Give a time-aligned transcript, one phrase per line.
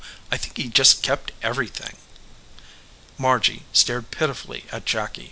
[0.31, 1.95] I think he just kept everything."
[3.19, 5.19] Margy stared pitifully at Jacky.